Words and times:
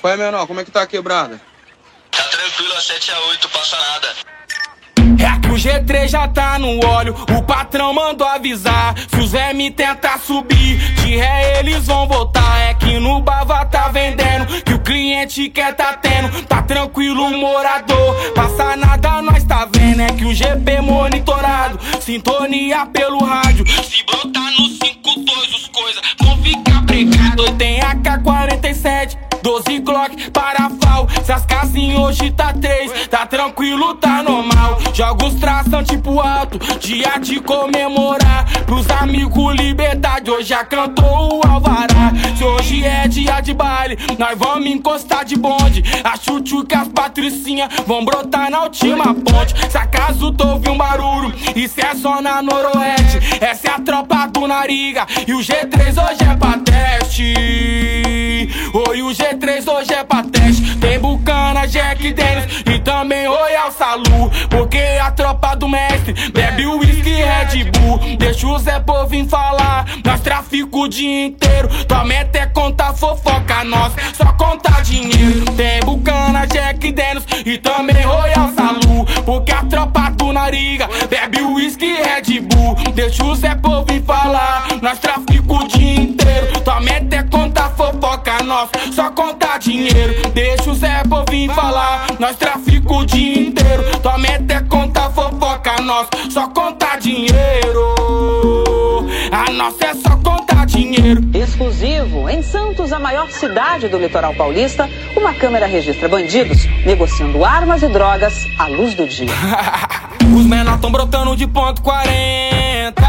Qual 0.00 0.12
é, 0.12 0.16
menor? 0.16 0.46
Como 0.46 0.60
é 0.60 0.64
que 0.64 0.70
tá 0.70 0.82
a 0.82 0.86
quebrada? 0.86 1.40
Tá 2.10 2.22
tranquilo, 2.22 2.72
a 2.74 2.80
7 2.80 3.10
a 3.12 3.20
8, 3.20 3.48
passa 3.50 3.76
nada. 3.78 4.08
É 5.18 5.40
que 5.40 5.48
o 5.48 5.54
G3 5.54 6.08
já 6.08 6.26
tá 6.26 6.58
no 6.58 6.82
óleo, 6.86 7.14
o 7.36 7.42
patrão 7.42 7.92
mandou 7.92 8.26
avisar. 8.26 8.94
Se 8.96 9.16
os 9.20 9.34
M 9.34 9.70
tentar 9.70 10.18
subir, 10.18 10.78
de 10.94 11.16
ré 11.16 11.58
eles 11.58 11.86
vão 11.86 12.08
voltar. 12.08 12.60
É 12.60 12.74
que 12.74 12.98
no 12.98 13.20
Bava 13.20 13.66
tá 13.66 13.88
vendendo, 13.88 14.62
que 14.62 14.72
o 14.72 14.78
cliente 14.78 15.50
quer 15.50 15.74
tá 15.74 15.92
tendo. 15.92 16.46
Tá 16.46 16.62
tranquilo, 16.62 17.28
morador, 17.36 18.32
passa 18.34 18.76
nada, 18.76 19.20
nós 19.20 19.44
tá 19.44 19.68
vendo. 19.70 20.00
É 20.00 20.06
que 20.06 20.24
o 20.24 20.34
GP 20.34 20.80
monitorado, 20.80 21.78
sintonia 22.00 22.86
pelo 22.86 23.22
rádio. 23.22 23.66
Se 23.82 24.02
brotar 24.04 24.50
no 24.52 24.66
5-2, 24.66 25.54
os 25.54 25.68
coisa 25.68 26.00
vão 26.22 26.42
ficar 26.42 26.86
pregado. 26.86 27.52
Tem 27.58 27.80
AK-47. 27.82 27.89
12 29.42 29.78
Glock 29.80 30.30
para 30.30 30.70
FAL, 30.70 31.08
se 31.24 31.32
as 31.32 31.44
casinhas 31.46 31.98
hoje 31.98 32.30
tá 32.30 32.52
3, 32.52 33.08
tá 33.08 33.26
tranquilo, 33.26 33.94
tá 33.94 34.22
normal. 34.22 34.78
Jogos 34.92 35.34
tração 35.34 35.82
tipo 35.82 36.20
alto, 36.20 36.58
dia 36.78 37.18
de 37.18 37.40
comemorar. 37.40 38.46
Pros 38.66 38.88
amigos 38.90 39.54
liberdade, 39.54 40.30
hoje 40.30 40.48
já 40.48 40.64
cantou 40.64 41.38
o 41.38 41.46
Alvará. 41.46 42.12
Se 42.36 42.44
hoje 42.44 42.84
é 42.84 43.08
dia 43.08 43.40
de 43.40 43.54
baile, 43.54 43.98
nós 44.18 44.38
vamos 44.38 44.66
encostar 44.66 45.24
de 45.24 45.36
bonde. 45.36 45.82
A 46.04 46.18
que 46.66 46.74
as 46.74 46.88
patricinhas 46.88 47.68
vão 47.86 48.04
brotar 48.04 48.50
na 48.50 48.62
última 48.62 49.14
ponte. 49.14 49.54
Se 49.70 49.76
acaso 49.76 50.32
tu 50.32 50.46
ouviu 50.46 50.72
um 50.72 50.78
barulho, 50.78 51.34
isso 51.56 51.80
é 51.80 51.94
zona 51.94 52.42
noroeste. 52.42 53.18
Essa 53.40 53.68
é 53.68 53.70
a 53.72 53.80
tropa 53.80 54.26
do 54.26 54.46
Nariga, 54.46 55.06
e 55.26 55.34
o 55.34 55.38
G3 55.38 55.88
hoje 55.88 56.30
é 56.30 56.36
pra 56.36 56.58
teste. 56.58 57.09
Oi, 59.10 59.12
o 59.12 59.16
G3 59.16 59.66
hoje 59.66 59.92
é 59.92 60.04
pra 60.04 60.22
teste. 60.22 60.76
Tem 60.76 60.96
Bucana, 60.98 61.66
Jack 61.66 62.12
Dennis 62.12 62.62
e 62.64 62.78
também 62.78 63.26
Royal 63.26 63.72
Salu. 63.72 64.30
Porque 64.48 64.78
a 64.78 65.10
tropa 65.10 65.56
do 65.56 65.68
mestre 65.68 66.14
bebe 66.30 66.66
whisky 66.66 67.14
Red 67.14 67.64
Bull. 67.72 67.98
Deixa 68.16 68.46
o 68.46 68.58
Zé 68.58 68.78
Povim 68.78 69.28
falar, 69.28 69.84
nós 70.04 70.20
trafica 70.20 70.76
o 70.76 70.88
dia 70.88 71.26
inteiro. 71.26 71.68
Tua 71.86 72.04
meta 72.04 72.38
é 72.38 72.46
contar 72.46 72.92
fofoca, 72.94 73.64
nós 73.64 73.92
só 74.14 74.32
contar 74.34 74.80
dinheiro. 74.82 75.44
Tem 75.56 75.80
Bucana, 75.80 76.46
Jack 76.46 76.92
Dennis 76.92 77.24
e 77.44 77.58
também 77.58 78.02
Royal 78.02 78.52
Salu. 78.54 79.06
Porque 79.24 79.50
a 79.50 79.64
tropa 79.64 80.10
do 80.10 80.32
Nariga 80.32 80.88
bebe 81.08 81.40
whisky 81.42 81.94
Red 81.94 82.40
Bull. 82.42 82.76
Deixa 82.94 83.24
o 83.24 83.34
Zé 83.34 83.56
Povim 83.56 84.02
falar, 84.02 84.68
nós 84.80 85.00
trafica 85.00 85.29
nós 88.42 88.68
só 88.92 89.10
contar 89.10 89.58
dinheiro. 89.58 90.28
Deixa 90.30 90.70
o 90.70 90.74
Zé 90.74 91.02
Povim 91.08 91.48
falar, 91.48 92.06
nós 92.18 92.36
trafica 92.36 92.92
o 92.92 93.04
dia 93.04 93.40
inteiro. 93.40 93.84
Tua 94.00 94.18
meta 94.18 94.54
é 94.54 94.60
contar 94.60 95.10
fofoca, 95.10 95.80
nós 95.82 96.08
só 96.30 96.48
contar 96.48 96.98
dinheiro. 96.98 97.94
A 99.30 99.50
nossa 99.52 99.86
é 99.86 99.94
só 99.94 100.16
contar 100.16 100.66
dinheiro. 100.66 101.22
Exclusivo. 101.34 102.28
Em 102.28 102.42
Santos, 102.42 102.92
a 102.92 102.98
maior 102.98 103.30
cidade 103.30 103.88
do 103.88 103.98
litoral 103.98 104.34
paulista, 104.34 104.88
uma 105.16 105.32
câmera 105.34 105.66
registra 105.66 106.08
bandidos 106.08 106.66
negociando 106.84 107.44
armas 107.44 107.82
e 107.82 107.88
drogas 107.88 108.46
à 108.58 108.66
luz 108.66 108.94
do 108.94 109.06
dia. 109.06 109.28
Os 110.34 110.46
menor 110.46 110.78
tão 110.78 110.90
brotando 110.90 111.36
de 111.36 111.46
ponto 111.46 111.82
40. 111.82 112.99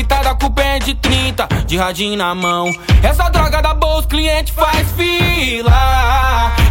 Pitada 0.00 0.34
com 0.34 0.50
pé 0.50 0.78
de 0.78 0.94
30. 0.94 1.46
De 1.66 1.76
radinho 1.76 2.16
na 2.16 2.34
mão. 2.34 2.72
Essa 3.02 3.28
droga 3.28 3.60
da 3.60 3.74
bolsa, 3.74 4.08
cliente 4.08 4.50
faz 4.50 4.90
fila. 4.92 5.70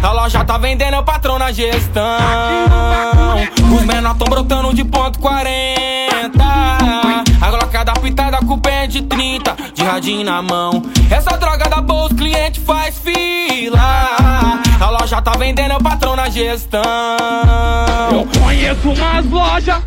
A 0.02 0.12
loja 0.12 0.44
tá 0.44 0.58
vendendo, 0.58 0.96
é 0.96 0.98
o 0.98 1.04
patrão 1.04 1.38
na 1.38 1.52
gestão. 1.52 2.02
Os 3.72 3.82
menor 3.84 4.16
tão 4.16 4.26
brotando 4.26 4.74
de 4.74 4.82
ponto 4.82 5.20
40. 5.20 6.44
A 7.40 7.50
glocada 7.50 7.92
pitada 8.00 8.38
com 8.38 8.58
pé 8.58 8.88
de 8.88 9.02
30. 9.02 9.56
De 9.74 9.84
radinho 9.84 10.24
na 10.24 10.42
mão. 10.42 10.82
Essa 11.08 11.36
droga 11.36 11.68
da 11.68 11.80
bolsa, 11.80 12.12
cliente 12.16 12.58
faz 12.58 12.98
fila. 12.98 13.78
A 14.80 14.90
loja 14.90 15.22
tá 15.22 15.34
vendendo, 15.38 15.74
é 15.74 15.76
o 15.76 15.80
patrão 15.80 16.16
na 16.16 16.28
gestão. 16.28 16.82
Eu 18.10 18.26
conheço 18.40 18.90
umas 18.90 19.24
lojas 19.26 19.80